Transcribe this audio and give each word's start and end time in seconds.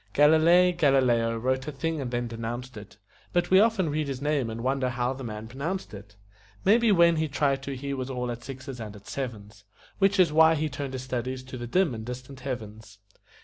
Galilei 0.15 0.71
Galileo 0.75 1.37
wrote 1.37 1.67
a 1.67 1.71
thing 1.71 2.01
and 2.01 2.09
then 2.09 2.25
denounced 2.27 2.75
it 2.75 2.97
But 3.33 3.51
we 3.51 3.59
often 3.59 3.91
read 3.91 4.07
his 4.07 4.19
name 4.19 4.49
and 4.49 4.61
wonder 4.63 4.89
how 4.89 5.13
the 5.13 5.23
man 5.23 5.47
pronounced 5.47 5.93
it. 5.93 6.15
Maybe 6.65 6.91
when 6.91 7.17
he 7.17 7.27
tried 7.27 7.61
to 7.61 7.75
he 7.75 7.93
was 7.93 8.09
all 8.09 8.31
at 8.31 8.43
sixes 8.43 8.79
and 8.79 8.95
at 8.95 9.05
sevens, 9.07 9.63
Which 9.99 10.19
is 10.19 10.33
why 10.33 10.55
he 10.55 10.69
turned 10.69 10.93
his 10.93 11.03
studies 11.03 11.43
to 11.43 11.55
the 11.55 11.67
dim 11.67 11.93
and 11.93 12.03
distant 12.03 12.39
heavens. 12.39 12.97